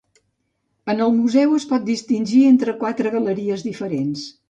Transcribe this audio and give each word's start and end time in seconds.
En 0.93 1.03
el 1.09 1.13
museu 1.17 1.53
es 1.59 1.69
pot 1.73 1.87
distingir 1.91 2.43
entre 2.55 2.77
quatre 2.83 3.15
galeries 3.21 3.71
diferents. 3.73 4.31